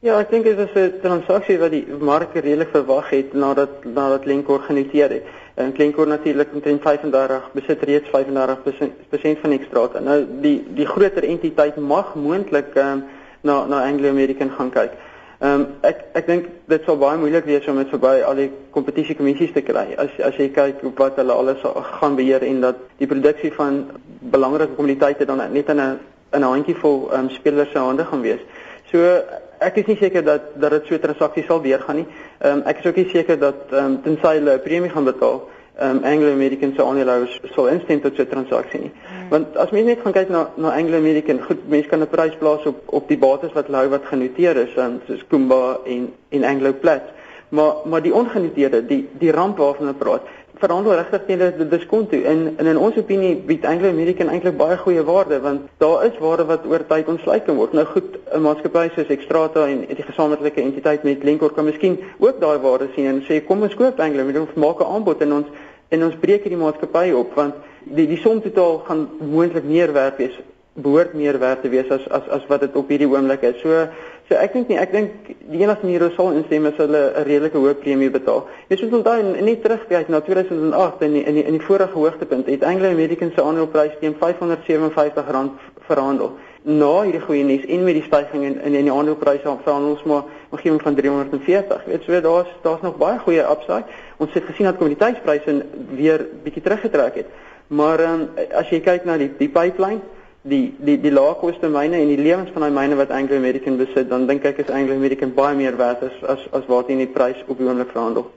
Ja, 0.04 0.18
ek 0.20 0.34
dink 0.34 0.44
dit 0.44 0.58
was 0.60 0.74
'n 0.76 1.00
transaksie 1.00 1.56
wat 1.60 1.72
die 1.72 1.86
mark 1.88 2.34
redelik 2.36 2.74
verwag 2.76 3.10
het 3.10 3.34
nadat 3.34 3.86
nadat 3.86 4.24
Glencore 4.24 4.64
genoteer 4.64 5.10
het. 5.10 5.24
En 5.56 5.72
Glencore 5.74 6.08
natuurlik 6.08 6.50
omtrent 6.54 6.82
35 6.82 7.52
besit 7.54 7.84
reeds 7.84 8.10
35% 8.10 9.40
van 9.40 9.50
die 9.50 9.60
ekstraat. 9.60 10.04
Nou 10.04 10.26
die 10.42 10.66
die 10.76 10.86
groter 10.86 11.24
entiteit 11.24 11.78
mag 11.78 12.16
moontlik 12.16 12.76
um, 12.76 13.04
na 13.42 13.66
na 13.66 13.84
Anglo 13.84 14.10
American 14.10 14.50
gaan 14.50 14.70
kyk. 14.70 14.92
Ehm 15.40 15.62
um, 15.62 15.68
ek 15.82 16.04
ek 16.14 16.28
dink 16.28 16.50
dit 16.66 16.84
sal 16.84 16.98
baie 16.98 17.18
moeilik 17.18 17.46
wees 17.46 17.68
om 17.68 17.78
dit 17.78 17.90
verby 17.90 18.22
al 18.28 18.36
die 18.36 18.52
kompetisiekommissies 18.72 19.54
te 19.54 19.62
kry. 19.62 19.96
As 19.98 20.20
as 20.20 20.36
jy 20.36 20.50
kyk 20.50 20.84
op 20.84 20.98
wat 20.98 21.16
hulle 21.16 21.32
alles 21.32 21.64
gaan 22.00 22.16
beheer 22.16 22.44
en 22.44 22.60
dat 22.62 22.76
die 22.98 23.08
produksie 23.08 23.54
van 23.54 23.86
belangrike 24.20 24.76
kommoditeite 24.76 25.26
dan 25.26 25.38
net 25.54 25.70
in 25.70 25.80
'n 25.80 26.00
'n 26.34 26.44
handjievol 26.44 27.10
ehm 27.12 27.20
um, 27.20 27.30
spelers 27.30 27.72
se 27.72 27.78
hande 27.78 28.04
gaan 28.04 28.22
wees. 28.22 28.44
So 28.92 29.00
ek 29.64 29.82
is 29.82 29.90
nie 29.92 29.98
seker 29.98 30.24
dat 30.24 30.54
dat 30.60 30.72
dit 30.72 30.86
so 30.88 30.96
'n 30.96 31.00
transaksie 31.00 31.44
sal 31.48 31.62
weergaan 31.62 31.96
nie. 31.96 32.08
Ehm 32.40 32.58
um, 32.58 32.64
ek 32.66 32.80
is 32.80 32.86
ook 32.86 32.96
nie 32.96 33.10
seker 33.10 33.40
dat 33.40 33.72
ehm 33.72 33.86
um, 33.86 34.02
tensy 34.04 34.34
hulle 34.38 34.54
'n 34.54 34.62
premie 34.62 34.90
gaan 34.90 35.04
betaal, 35.04 35.42
ehm 35.80 35.98
um, 35.98 36.04
Anglo 36.04 36.32
American 36.32 36.74
se 36.76 36.84
aandeelhouers 36.84 37.40
sal 37.56 37.68
instem 37.68 38.02
tot 38.02 38.16
so 38.16 38.22
'n 38.22 38.28
transaksie 38.28 38.80
nie. 38.80 38.92
Hmm. 38.92 39.30
Want 39.30 39.58
as 39.58 39.72
mens 39.72 39.86
net 39.86 40.00
gaan 40.04 40.14
kyk 40.14 40.30
na 40.30 40.50
na 40.56 40.70
Anglo 40.70 40.98
American, 40.98 41.42
goed, 41.42 41.68
mense 41.68 41.88
kan 41.88 42.02
'n 42.02 42.08
prys 42.08 42.36
plaas 42.38 42.66
op 42.66 42.78
op 42.86 43.08
die 43.08 43.18
bates 43.18 43.54
wat 43.54 43.68
hulle 43.68 43.90
wat 43.90 44.06
genoteer 44.06 44.58
is, 44.58 44.78
um, 44.78 45.02
soos 45.08 45.24
Kumba 45.28 45.78
en 45.86 46.14
en 46.30 46.44
Anglo 46.44 46.74
Plat. 46.74 47.04
Maar 47.50 47.74
maar 47.86 48.02
die 48.02 48.14
ongenoteerde, 48.14 48.86
die 48.86 49.10
die 49.18 49.32
ramp 49.32 49.58
waarvan 49.58 49.86
hulle 49.86 49.98
praat, 49.98 50.22
regtig 50.68 51.26
teen 51.28 51.40
die 51.58 51.68
diskonto 51.68 52.16
en, 52.16 52.54
en 52.58 52.66
in 52.66 52.78
ons 52.78 52.96
opinie 52.98 53.36
bied 53.36 53.66
Anglo 53.66 53.90
American 53.90 54.30
eintlik 54.30 54.58
baie 54.58 54.78
goeie 54.78 55.04
waarde 55.04 55.40
want 55.40 55.68
daar 55.78 56.06
is 56.06 56.18
waarde 56.20 56.46
wat 56.46 56.66
oor 56.66 56.86
tyd 56.88 57.08
ontsluit 57.08 57.44
kan 57.46 57.56
word. 57.56 57.74
Nou 57.74 57.86
goed, 57.86 58.18
'n 58.34 58.42
maatskappy 58.42 58.90
soos 58.96 59.08
Xstrata 59.08 59.68
en 59.68 59.86
die 59.88 60.04
gesamentlike 60.04 60.62
entiteit 60.62 61.04
met 61.04 61.20
Glencore 61.22 61.54
kan 61.54 61.66
miskien 61.66 62.00
ook 62.20 62.40
daai 62.40 62.58
waarde 62.60 62.88
sien 62.96 63.06
en 63.06 63.22
sê 63.28 63.44
kom 63.46 63.62
ons 63.62 63.76
koop 63.76 64.00
Anglo, 64.00 64.24
ons 64.24 64.56
maak 64.56 64.80
'n 64.80 64.94
aanbod 64.96 65.22
en 65.22 65.34
ons 65.34 65.48
en 65.90 66.04
ons 66.04 66.16
breek 66.16 66.44
hierdie 66.44 66.64
maatskappy 66.64 67.12
op 67.12 67.36
want 67.36 67.54
die 67.84 68.08
die 68.08 68.18
som 68.18 68.42
totaal 68.42 68.84
gaan 68.88 69.10
moontlik 69.20 69.64
meer 69.64 69.94
werd 69.94 70.18
wees 70.18 70.40
behoort 70.74 71.14
meer 71.14 71.40
werd 71.40 71.62
te 71.62 71.70
wees 71.70 71.90
as 71.90 72.06
as 72.10 72.28
as 72.30 72.46
wat 72.50 72.62
dit 72.66 72.76
op 72.76 72.90
hierdie 72.90 73.10
oomblik 73.10 73.42
is. 73.42 73.60
So 73.62 73.88
so 74.34 74.40
ek 74.42 74.54
dink 74.56 74.70
nie, 74.72 74.78
ek 74.82 74.94
dink 74.94 75.28
die 75.52 75.62
enigste 75.62 75.86
manier 75.86 76.08
hoe 76.08 76.14
sal 76.16 76.32
instem 76.34 76.66
is 76.66 76.78
hulle 76.82 77.02
'n 77.14 77.26
redelike 77.28 77.58
hoë 77.58 77.74
premie 77.82 78.10
betaal. 78.10 78.48
Jy 78.70 78.78
moet 78.82 78.96
onthou 79.00 79.18
net 79.46 79.62
terugkyk 79.62 80.10
na 80.10 80.22
2008 80.22 81.02
in 81.02 81.14
die, 81.14 81.24
in 81.24 81.36
die, 81.36 81.46
in 81.46 81.58
die 81.58 81.66
vorige 81.66 81.94
hoogtepunt 81.94 82.48
het 82.48 82.64
Anglo 82.64 82.90
American 82.90 83.32
se 83.36 83.42
aandeleprys 83.42 84.00
teen 84.00 84.16
R557 84.16 85.52
verhandel. 85.88 86.32
Nou 86.64 87.04
hierdie 87.04 87.22
goeie 87.22 87.44
nuus 87.44 87.66
en 87.66 87.84
met 87.84 87.94
die 87.94 88.06
stygings 88.08 88.46
in 88.46 88.62
in, 88.62 88.74
in 88.74 88.86
die 88.88 88.94
aandelepryse 88.94 89.44
van 89.44 89.60
verhandel 89.64 89.90
ons 89.92 90.04
maar 90.04 90.24
omgewing 90.50 90.82
van 90.82 90.96
340. 90.96 91.86
Weet 91.86 92.06
jy, 92.06 92.22
daar's 92.22 92.50
daar's 92.64 92.82
nog 92.82 92.98
baie 92.98 93.20
goeie 93.20 93.44
upside. 93.44 93.86
Ons 94.18 94.34
het 94.34 94.44
gesien 94.48 94.66
dat 94.66 94.78
kommoditeitspryse 94.78 95.66
weer 95.96 96.26
bietjie 96.44 96.64
teruggetrek 96.64 97.16
het. 97.16 97.28
Maar 97.68 98.00
um, 98.00 98.30
as 98.56 98.70
jy 98.70 98.80
kyk 98.80 99.06
na 99.06 99.18
die 99.18 99.32
die 99.38 99.50
pipeline 99.50 100.02
die 100.44 100.74
die 100.86 100.98
die 101.00 101.12
laagkoste 101.12 101.70
myne 101.72 102.00
en 102.04 102.10
die 102.12 102.20
lewens 102.20 102.52
van 102.54 102.66
daai 102.66 102.76
myne 102.78 102.96
wat 103.00 103.12
Anglo 103.16 103.38
American 103.40 103.78
besit, 103.80 104.10
dan 104.10 104.28
dink 104.28 104.46
ek 104.50 104.60
is 104.64 104.72
Anglo 104.80 104.96
American 104.96 105.32
baie 105.38 105.56
meer 105.56 105.78
werd 105.80 106.04
as 106.04 106.24
as 106.36 106.48
as 106.60 106.66
wat 106.68 106.90
in 106.90 107.04
die 107.04 107.12
prys 107.18 107.44
op 107.48 107.58
die 107.58 107.68
oomblik 107.68 107.94
verhandel. 107.96 108.28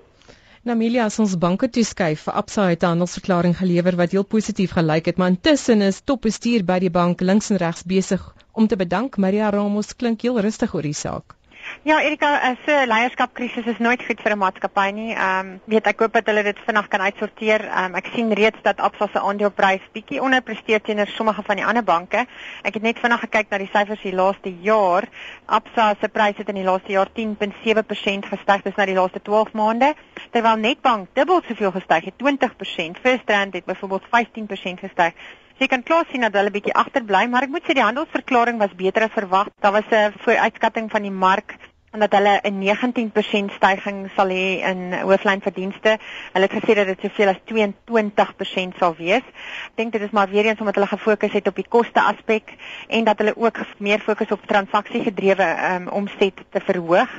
Namilia 0.67 1.05
as 1.07 1.19
ons 1.23 1.37
banke 1.39 1.69
toeskuif 1.71 2.23
vir 2.27 2.39
Absa 2.43 2.69
het 2.69 2.83
'n 2.83 2.93
handelsverklaring 2.93 3.57
gelewer 3.59 3.97
wat 4.03 4.15
heel 4.15 4.25
positief 4.25 4.73
gelyk 4.79 5.07
het, 5.07 5.17
maar 5.17 5.35
intussen 5.35 5.83
is 5.89 6.01
topbestuur 6.01 6.65
by 6.65 6.79
die 6.79 6.91
bank 6.91 7.21
links 7.21 7.51
en 7.51 7.63
regs 7.63 7.83
besig 7.83 8.23
om 8.53 8.67
te 8.67 8.77
bedank. 8.77 9.17
Maria 9.17 9.51
Ramos 9.51 9.95
klink 9.97 10.23
heel 10.23 10.41
rustig 10.41 10.75
oor 10.75 10.83
die 10.83 10.99
saak. 11.05 11.37
Ja, 11.83 12.01
Erika, 12.03 12.41
eh, 12.41 12.57
so 12.67 12.87
leierskapkrisis 12.87 13.67
is 13.67 13.79
nooit 13.79 14.03
goed 14.05 14.21
vir 14.21 14.33
'n 14.33 14.39
maatskappy 14.39 14.91
nie. 14.91 15.13
Ehm 15.15 15.47
um, 15.47 15.61
weet 15.65 15.87
ek 15.87 16.01
hoop 16.01 16.13
dat 16.13 16.27
hulle 16.27 16.43
dit 16.43 16.59
vinnig 16.67 16.89
kan 16.89 17.01
uitsorteer. 17.01 17.65
Ehm 17.65 17.85
um, 17.85 17.95
ek 17.95 18.11
sien 18.15 18.33
reeds 18.33 18.59
dat 18.63 18.81
Absa 18.81 19.09
se 19.13 19.21
aandeleprys 19.21 19.85
bietjie 19.93 20.23
onderpresteer 20.23 20.81
teenoor 20.81 21.07
sommige 21.07 21.43
van 21.43 21.57
die 21.57 21.65
ander 21.67 21.85
banke. 21.85 22.27
Ek 22.63 22.75
het 22.75 22.83
net 22.83 22.99
vinnig 22.99 23.21
gekyk 23.21 23.51
na 23.51 23.59
die 23.59 23.71
syfers 23.73 24.03
die 24.03 24.15
laaste 24.15 24.55
jaar. 24.61 25.09
Absa 25.47 25.95
se 26.01 26.09
prys 26.09 26.37
het 26.37 26.49
in 26.49 26.55
die 26.55 26.65
laaste 26.65 26.93
jaar 26.93 27.09
10.7% 27.13 28.29
gestyg, 28.35 28.63
dis 28.63 28.77
na 28.77 28.85
die 28.85 28.99
laaste 28.99 29.23
12 29.23 29.53
maande, 29.53 29.95
terwyl 30.31 30.57
Nedbank 30.57 31.09
dubbel 31.15 31.43
soveel 31.49 31.73
gestyg 31.73 32.05
het, 32.05 32.15
20%. 32.19 33.01
First 33.01 33.31
Rand 33.31 33.55
het 33.55 33.65
byvoorbeeld 33.65 34.07
15% 34.11 34.81
gestyg. 34.81 35.13
So 35.57 35.65
jy 35.65 35.71
kan 35.73 35.83
klaar 35.89 36.05
sien 36.11 36.21
dat 36.21 36.35
hulle 36.37 36.51
bietjie 36.53 36.75
agterbly, 36.77 37.23
maar 37.33 37.47
ek 37.47 37.53
moet 37.55 37.65
sê 37.65 37.73
die 37.73 37.85
handelsverklaring 37.85 38.59
was 38.61 38.75
beter 38.77 39.07
as 39.07 39.15
verwag. 39.15 39.49
Daar 39.65 39.73
was 39.73 39.89
'n 39.89 40.13
vooruitskatting 40.21 40.91
van 40.93 41.03
die 41.03 41.11
mark 41.11 41.55
en 41.97 42.03
dat 42.05 42.13
hulle 42.13 42.41
'n 42.43 42.59
19% 42.59 43.53
stygings 43.53 44.15
sal 44.15 44.29
hê 44.29 44.61
in 44.71 44.93
hooflynverdienste. 44.93 45.99
Hulle 46.33 46.47
het 46.49 46.57
gesê 46.59 46.75
dat 46.75 46.87
dit 46.87 47.01
soveel 47.01 47.29
as 47.29 47.41
22% 47.45 48.77
sal 48.79 48.95
wees. 48.99 49.25
Ek 49.71 49.77
dink 49.81 49.93
dit 49.93 50.03
is 50.03 50.11
maar 50.11 50.29
weer 50.29 50.45
eens 50.45 50.59
omdat 50.59 50.75
hulle 50.75 50.87
gefokus 50.87 51.33
het 51.33 51.47
op 51.49 51.57
die 51.57 51.69
koste 51.69 52.01
aspek 52.01 52.55
en 52.89 53.05
dat 53.05 53.19
hulle 53.19 53.37
ook 53.37 53.59
meer 53.79 54.01
fokus 54.01 54.31
op 54.31 54.47
transaksiegedrewe 54.47 55.57
um, 55.73 55.89
omset 55.89 56.37
te 56.51 56.61
verhoog 56.61 57.11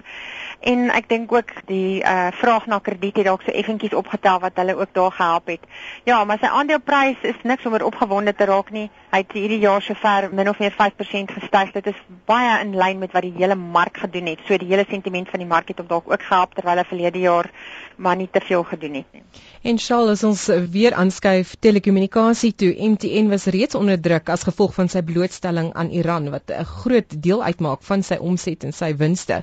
en 0.59 0.89
ek 0.89 1.09
dink 1.09 1.31
ook 1.31 1.51
die 1.69 2.01
uh 2.01 2.27
vraag 2.33 2.65
na 2.65 2.79
krediet 2.79 3.17
het 3.17 3.25
dalk 3.25 3.43
so 3.45 3.51
effentjies 3.51 3.93
opgetel 3.93 4.39
wat 4.39 4.57
hulle 4.57 4.75
ook 4.75 4.93
daar 4.93 5.11
gehelp 5.11 5.47
het. 5.47 5.63
Ja, 6.03 6.23
maar 6.25 6.39
sy 6.41 6.49
aandeleprys 6.49 7.21
is 7.21 7.37
niks 7.43 7.65
om 7.65 7.73
oor 7.73 7.85
opgewonde 7.87 8.33
te 8.35 8.45
raak 8.45 8.71
nie. 8.71 8.89
Hy 9.11 9.21
het 9.23 9.31
hierdie 9.31 9.59
jaar 9.59 9.81
sover 9.81 10.29
min 10.33 10.49
of 10.49 10.59
meer 10.59 10.73
5% 10.73 11.33
gestyg. 11.37 11.71
Dit 11.73 11.87
is 11.93 12.01
baie 12.25 12.59
in 12.61 12.75
lyn 12.75 12.99
met 12.99 13.13
wat 13.13 13.25
die 13.25 13.33
hele 13.37 13.55
mark 13.55 13.97
gedoen 13.97 14.25
het. 14.33 14.41
So 14.47 14.57
die 14.57 14.66
hele 14.67 14.85
sentiment 14.89 15.29
van 15.29 15.39
die 15.39 15.47
mark 15.47 15.67
het 15.67 15.79
hom 15.81 15.87
dalk 15.87 16.11
ook 16.11 16.23
gehelp 16.23 16.53
terwyl 16.53 16.77
hy 16.81 16.85
verlede 16.89 17.19
jaar 17.19 17.51
maar 17.97 18.15
nie 18.15 18.29
te 18.31 18.41
veel 18.45 18.63
gedoen 18.63 18.93
het 18.99 19.05
nie. 19.11 19.23
En 19.61 19.77
Charles, 19.81 20.23
ons 20.23 20.45
weer 20.71 20.93
aanskuif 20.93 21.55
telekommunikasie 21.59 22.53
toe. 22.55 22.69
MTN 22.77 23.31
was 23.33 23.47
reeds 23.53 23.75
onder 23.75 23.99
druk 24.01 24.29
as 24.29 24.45
gevolg 24.45 24.75
van 24.77 24.89
sy 24.93 25.01
blootstelling 25.01 25.73
aan 25.73 25.89
Iran 25.89 26.29
wat 26.29 26.53
'n 26.53 26.63
groot 26.63 27.21
deel 27.23 27.43
uitmaak 27.43 27.81
van 27.81 28.03
sy 28.03 28.17
omset 28.21 28.63
en 28.63 28.73
sy 28.73 28.95
winste. 28.95 29.41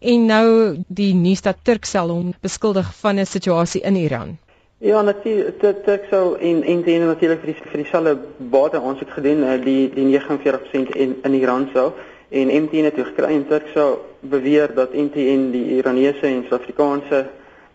En 0.00 0.26
nou 0.26 0.76
die 0.88 1.14
nuus 1.14 1.42
dat 1.42 1.56
Turkcell 1.62 2.08
hom 2.08 2.34
beskuldig 2.40 2.94
van 2.94 3.18
'n 3.18 3.26
situasie 3.26 3.82
in 3.82 3.96
Iran. 3.96 4.38
Ja, 4.78 5.02
natuurlik 5.02 5.58
Turkcell 5.84 6.36
en 6.40 6.58
MTN 6.78 7.06
natuurlik 7.06 7.40
vir 7.40 7.52
die 7.52 7.70
vir 7.70 7.82
dieselfde 7.82 8.18
bate 8.38 8.80
ons 8.80 8.98
het 9.00 9.10
gedoen 9.10 9.42
eh, 9.42 9.64
die 9.64 9.90
die 9.94 10.04
49% 10.04 10.96
in 10.96 11.16
in 11.22 11.34
Iran 11.34 11.68
sou 11.72 11.92
en 12.28 12.62
MTN 12.62 12.84
het 12.84 12.94
gekry 12.98 13.34
en 13.34 13.46
Turkcell 13.46 13.98
beweer 14.20 14.74
dat 14.74 14.94
MTN 14.94 15.50
die 15.50 15.76
Iranese 15.76 16.26
en 16.26 16.44
Suid-Afrikaanse 16.48 17.26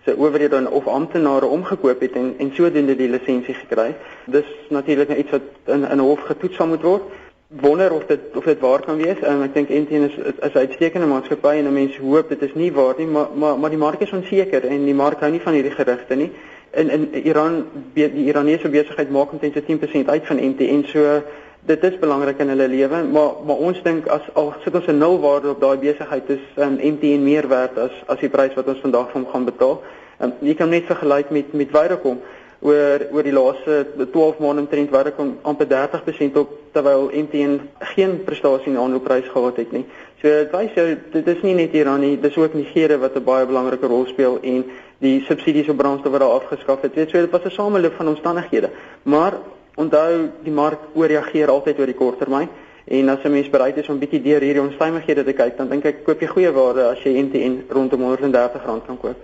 se 0.05 0.17
owerhede 0.17 0.70
of 0.70 0.88
amptenare 0.88 1.46
omgekoop 1.46 2.00
het 2.00 2.12
en 2.12 2.34
en 2.38 2.51
sodoende 2.53 2.96
die 2.96 3.10
lisensie 3.10 3.53
gekry. 3.53 3.96
Dis 4.25 4.46
natuurlik 4.70 5.08
net 5.08 5.17
iets 5.17 5.31
wat 5.31 5.41
in 5.65 5.89
in 5.89 6.00
hof 6.00 6.20
getoets 6.20 6.55
sal 6.55 6.67
moet 6.67 6.81
word. 6.81 7.01
Wonder 7.48 7.91
of 7.93 8.05
dit 8.05 8.20
of 8.34 8.43
dit 8.43 8.60
waar 8.60 8.81
kan 8.81 8.98
wees. 8.98 9.22
Um, 9.24 9.43
ek 9.43 9.53
dink 9.53 9.70
MTN 9.70 10.08
is 10.10 10.15
is 10.17 10.53
'n 10.53 10.58
uitstekende 10.58 11.08
maatskappy 11.08 11.55
en 11.58 11.74
mense 11.74 12.01
hoop 12.01 12.29
dit 12.29 12.41
is 12.41 12.53
nie 12.53 12.72
waar 12.72 12.96
nie, 12.98 13.08
maar 13.08 13.27
maar 13.36 13.60
maar 13.60 13.70
die 13.70 13.79
mark 13.79 14.01
is 14.01 14.12
onseker 14.12 14.65
en 14.65 14.86
die 14.86 14.93
mark 14.93 15.20
hou 15.20 15.31
nie 15.31 15.41
van 15.41 15.53
hierdie 15.53 15.77
gerugte 15.77 16.15
nie. 16.15 16.31
In 16.72 16.89
in 16.89 17.24
Iran 17.24 17.65
die 17.93 18.10
Iranese 18.10 18.70
besigheid 18.70 19.10
maak 19.10 19.31
omtrent 19.31 19.55
10% 19.55 20.10
uit 20.10 20.25
van 20.25 20.38
MTN 20.38 20.84
so 20.86 21.22
dit 21.65 21.84
is 21.84 21.98
belangrik 22.00 22.39
in 22.39 22.50
hulle 22.50 22.68
lewe, 22.68 23.03
maar 23.03 23.32
maar 23.46 23.56
ons 23.70 23.82
dink 23.84 24.08
as 24.08 24.25
al 24.34 24.53
sit 24.63 24.75
ons 24.75 24.88
'n 24.88 24.98
nul 24.98 25.20
waarde 25.20 25.50
op 25.50 25.62
daai 25.62 25.77
besigheid 25.77 26.30
is 26.30 26.46
um, 26.58 26.77
MTN 26.82 27.24
meer 27.24 27.48
werd 27.48 27.77
as 27.77 27.91
as 28.08 28.20
die 28.20 28.30
prys 28.30 28.53
wat 28.56 28.68
ons 28.68 28.82
vandag 28.82 29.12
vir 29.12 29.22
hom 29.22 29.32
gaan 29.32 29.46
betaal. 29.46 29.82
Um, 30.20 30.34
jy 30.41 30.53
kan 30.53 30.70
net 30.70 30.86
vergelyk 30.86 31.30
met 31.30 31.53
met 31.53 31.70
Vodacom 31.72 32.20
oor 32.62 33.06
oor 33.12 33.24
die 33.24 33.34
laaste 33.34 33.86
12 34.12 34.39
maande 34.39 34.62
omtrent 34.62 34.89
Vodacom 34.89 35.38
amper 35.41 35.68
30% 35.68 36.38
op 36.38 36.50
terwyl 36.74 37.10
MTN 37.13 37.60
geen 37.80 38.24
prestasie 38.24 38.72
in 38.72 38.77
aanloopprys 38.77 39.30
gehad 39.30 39.58
het 39.58 39.72
nie. 39.72 39.86
So 40.22 40.27
dit 40.30 40.51
wys 40.51 40.74
jou 40.74 40.88
dit 41.12 41.27
is 41.27 41.41
nie 41.41 41.56
net 41.56 41.74
Iran 41.74 42.00
nie, 42.00 42.18
dis 42.22 42.38
ook 42.38 42.53
Nigerië 42.53 42.98
wat 42.98 43.15
'n 43.15 43.24
baie 43.24 43.46
belangrike 43.46 43.88
rol 43.88 44.06
speel 44.06 44.39
en 44.41 44.65
die 45.00 45.22
subsidies 45.25 45.70
op 45.70 45.77
brandstof 45.77 46.12
wat 46.12 46.22
daar 46.22 46.39
afgeskaf 46.41 46.82
het. 46.82 46.94
Weet 46.96 47.10
so, 47.10 47.18
dit 47.18 47.32
was 47.32 47.44
'n 47.44 47.50
sameloop 47.50 47.94
van 47.94 48.08
omstandighede. 48.08 48.70
Maar 49.03 49.34
onthou 49.81 50.29
die 50.45 50.53
mark 50.53 50.91
ooreageer 50.93 51.50
altyd 51.50 51.79
oor 51.79 51.91
die 51.91 52.00
kort 52.03 52.19
termyn 52.19 52.50
en 52.85 53.09
as 53.09 53.23
'n 53.23 53.31
mens 53.31 53.50
bereid 53.50 53.77
is 53.77 53.89
om 53.89 54.00
bietjie 54.00 54.21
deur 54.21 54.41
hierdie 54.41 54.61
onstuimighede 54.61 55.23
te 55.23 55.33
kyk 55.33 55.57
dan 55.57 55.69
dink 55.69 55.85
ek 55.85 56.03
koop 56.03 56.19
jy 56.21 56.27
goeie 56.27 56.51
waarde 56.51 56.88
as 56.89 57.03
jy 57.03 57.13
NTN 57.21 57.63
rondom 57.69 58.01
R130 58.01 58.65
kan 58.65 58.97
koop. 58.97 59.17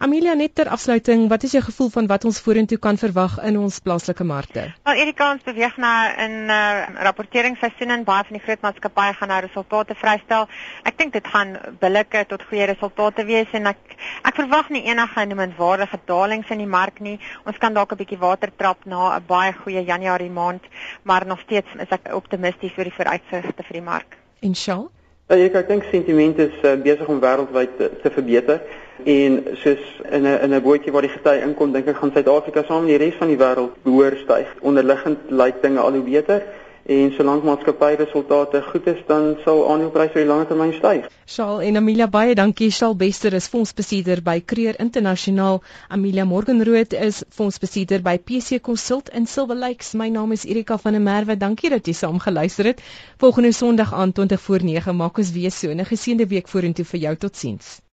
Amelia 0.00 0.32
net 0.32 0.54
ter 0.56 0.68
afsluiting, 0.72 1.26
wat 1.28 1.42
is 1.44 1.52
jou 1.52 1.60
gevoel 1.60 1.90
van 1.92 2.06
wat 2.08 2.22
ons 2.24 2.38
vorentoe 2.40 2.78
kan 2.80 2.96
verwag 2.96 3.34
in 3.44 3.58
ons 3.60 3.80
plaaslike 3.84 4.24
markte? 4.24 4.62
Wel, 4.88 5.00
Erika, 5.02 5.26
ons 5.34 5.42
beweeg 5.44 5.74
na 5.76 5.90
'n 6.26 6.48
uh, 6.48 7.02
rapporteringsseisoen 7.04 7.90
en 7.96 8.04
baie 8.08 8.24
van 8.24 8.38
die 8.38 8.40
groot 8.40 8.62
maatskappye 8.64 9.12
gaan 9.18 9.28
nou 9.28 9.40
resultate 9.44 9.94
vrystel. 10.02 10.48
Ek 10.88 10.96
dink 10.96 11.12
dit 11.12 11.26
gaan 11.26 11.52
billike 11.82 12.22
tot 12.30 12.46
goeie 12.48 12.64
resultate 12.70 13.26
wees 13.28 13.52
en 13.52 13.66
ek 13.66 13.96
ek 14.24 14.40
verwag 14.40 14.70
nie 14.70 14.82
enige 14.88 15.24
noemenswaardige 15.26 16.00
dalings 16.06 16.48
in 16.48 16.64
die 16.64 16.72
mark 16.78 17.00
nie. 17.00 17.18
Ons 17.44 17.58
kan 17.58 17.76
dalk 17.76 17.92
'n 17.92 18.00
bietjie 18.00 18.18
water 18.24 18.50
trap 18.56 18.86
na 18.86 19.18
'n 19.18 19.26
baie 19.26 19.52
goeie 19.52 19.84
Januarie 19.84 20.30
maand, 20.30 20.64
maar 21.02 21.26
nog 21.26 21.40
steeds 21.40 21.76
is 21.76 21.92
ek 21.92 22.08
optimisties 22.14 22.72
oor 22.78 22.88
die 22.88 22.96
vooruitsigte 22.96 23.62
vir 23.68 23.76
die 23.80 23.88
mark. 23.92 24.16
Inshallah. 24.40 24.88
Ja, 25.30 25.36
ek, 25.38 25.54
ek 25.60 25.68
dink 25.70 25.84
sentiment 25.86 26.40
is 26.42 26.54
uh, 26.66 26.72
besig 26.82 27.06
om 27.06 27.20
wêreldwyd 27.22 27.76
te, 27.78 27.86
te 28.02 28.10
verbeter 28.10 28.64
en 29.06 29.36
soos 29.60 29.84
in 30.10 30.24
'n 30.26 30.40
in 30.42 30.54
'n 30.56 30.62
bootjie 30.64 30.90
waar 30.90 31.06
die 31.06 31.12
gety 31.12 31.36
inkom, 31.46 31.70
dink 31.70 31.86
ek 31.86 32.00
gaan 32.00 32.10
Suid-Afrika 32.10 32.64
saam 32.66 32.82
met 32.82 32.98
die 32.98 32.98
res 32.98 33.14
van 33.14 33.30
die 33.30 33.38
wêreld 33.38 33.76
behoor 33.84 34.16
styg. 34.24 34.48
Onderliggend 34.60 35.30
lyk 35.30 35.62
dinge 35.62 35.78
al 35.78 35.94
hoe 35.94 36.02
beter 36.02 36.42
en 36.86 37.12
solank 37.16 37.44
maatskappy 37.44 37.94
resultate 37.98 38.62
goed 38.62 38.86
is, 38.86 39.00
dan 39.06 39.36
sal 39.44 39.60
aandelepryse 39.72 40.12
vir 40.14 40.22
die 40.22 40.28
langer 40.28 40.46
termyn 40.50 40.72
styg. 40.76 41.08
Shaal 41.26 41.60
en 41.62 41.76
Amelia 41.80 42.06
baie 42.08 42.34
dankie. 42.34 42.70
Shaal 42.70 42.96
Bester 42.96 43.34
is 43.38 43.48
fondsbestuurder 43.48 44.22
by 44.22 44.40
Creer 44.52 44.78
Internasionaal. 44.80 45.60
Amelia 45.88 46.24
Morgenrood 46.24 46.92
is 46.92 47.22
fondsbestuurder 47.36 48.02
by 48.06 48.16
PC 48.18 48.60
Consult 48.60 49.12
in 49.14 49.26
Silver 49.26 49.56
Lakes. 49.56 49.92
My 49.94 50.08
naam 50.08 50.32
is 50.32 50.44
Erika 50.44 50.78
van 50.78 50.92
der 50.92 51.02
Merwe. 51.02 51.36
Dankie 51.36 51.70
dat 51.70 51.86
jy 51.86 51.94
saam 51.94 52.18
geluister 52.18 52.72
het. 52.72 52.82
Volgende 53.18 53.52
Sondag 53.52 53.94
aand 53.94 54.14
20 54.14 54.40
voor 54.40 54.64
9 54.64 54.96
maak 54.96 55.18
ons 55.18 55.32
weer 55.32 55.50
so 55.50 55.68
'n 55.70 55.84
geseënde 55.84 56.26
week 56.26 56.48
vorentoe 56.48 56.84
vir 56.84 57.00
jou. 57.00 57.16
Totsiens. 57.16 57.80